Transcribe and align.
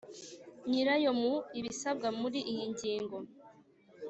nyirayo 0.69 1.11
Mu 1.21 1.33
ibisabwa 1.59 2.07
muri 2.19 2.39
iyi 2.51 2.65
ngingo 2.71 3.17